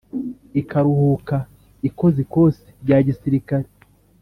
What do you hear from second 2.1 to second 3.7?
ikosi rya gisirikare,